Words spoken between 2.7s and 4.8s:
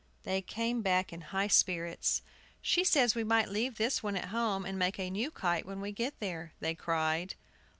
says we might leave this one at home, and